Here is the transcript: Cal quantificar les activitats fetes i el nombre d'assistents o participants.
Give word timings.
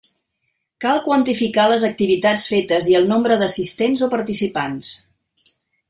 Cal 0.85 1.01
quantificar 1.07 1.65
les 1.73 1.85
activitats 1.91 2.47
fetes 2.55 2.89
i 2.95 2.97
el 3.01 3.05
nombre 3.13 3.39
d'assistents 3.43 4.05
o 4.09 4.11
participants. 4.17 4.99